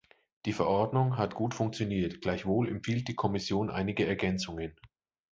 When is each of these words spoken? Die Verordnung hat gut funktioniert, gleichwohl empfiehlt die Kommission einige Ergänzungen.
Die 0.47 0.51
Verordnung 0.53 1.19
hat 1.19 1.35
gut 1.35 1.53
funktioniert, 1.53 2.21
gleichwohl 2.21 2.67
empfiehlt 2.67 3.07
die 3.07 3.13
Kommission 3.13 3.69
einige 3.69 4.07
Ergänzungen. 4.07 4.75